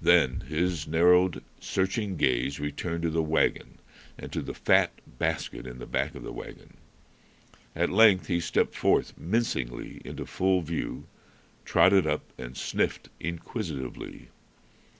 Then 0.00 0.44
his 0.46 0.86
narrowed, 0.86 1.42
searching 1.58 2.16
gaze 2.16 2.60
returned 2.60 3.02
to 3.02 3.10
the 3.10 3.20
wagon 3.20 3.78
and 4.16 4.30
to 4.30 4.40
the 4.40 4.54
fat 4.54 4.92
basket 5.18 5.66
in 5.66 5.80
the 5.80 5.88
back 5.88 6.14
of 6.14 6.22
the 6.22 6.32
wagon. 6.32 6.76
At 7.74 7.90
length 7.90 8.28
he 8.28 8.38
stepped 8.38 8.76
forth 8.76 9.18
mincingly 9.18 10.00
into 10.04 10.24
full 10.24 10.60
view, 10.60 11.08
trotted 11.64 12.06
up, 12.06 12.22
and 12.38 12.56
sniffed 12.56 13.08
inquisitively. 13.18 14.28